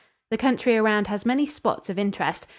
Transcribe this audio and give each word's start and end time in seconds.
The 0.31 0.37
country 0.39 0.75
around 0.77 1.05
has 1.09 1.27
many 1.27 1.45
spots 1.45 1.87
of 1.87 1.99
interest. 1.99 2.47